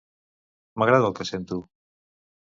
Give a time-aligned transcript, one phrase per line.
[0.83, 1.59] M'agrada el que sento.